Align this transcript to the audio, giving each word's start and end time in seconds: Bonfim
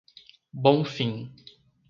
Bonfim 0.63 1.29